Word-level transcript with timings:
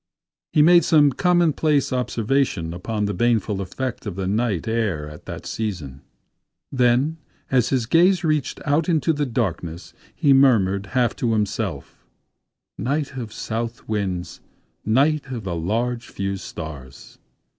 He 0.51 0.63
made 0.63 0.83
some 0.83 1.11
commonplace 1.11 1.93
observation 1.93 2.73
upon 2.73 3.05
the 3.05 3.13
baneful 3.13 3.61
effect 3.61 4.07
of 4.07 4.15
the 4.15 4.25
night 4.25 4.67
air 4.67 5.07
at 5.07 5.27
the 5.27 5.39
season. 5.43 6.01
Then 6.71 7.19
as 7.51 7.69
his 7.69 7.85
gaze 7.85 8.23
reached 8.23 8.59
out 8.65 8.89
into 8.89 9.13
the 9.13 9.27
darkness, 9.27 9.93
he 10.15 10.33
murmured, 10.33 10.87
half 10.97 11.15
to 11.17 11.33
himself: 11.33 12.03
"'Night 12.79 13.15
of 13.15 13.31
south 13.31 13.87
winds—night 13.87 15.27
of 15.27 15.43
the 15.43 15.55
large 15.55 16.07
few 16.07 16.35
stars! 16.35 17.19